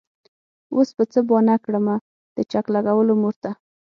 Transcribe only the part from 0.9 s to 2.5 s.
به څۀ بهانه کړمه د